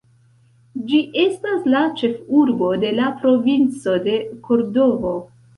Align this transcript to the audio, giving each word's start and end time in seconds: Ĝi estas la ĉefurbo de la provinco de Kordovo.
Ĝi 0.91 1.01
estas 1.23 1.67
la 1.75 1.83
ĉefurbo 2.01 2.71
de 2.85 2.91
la 3.01 3.13
provinco 3.21 3.97
de 4.09 4.19
Kordovo. 4.49 5.17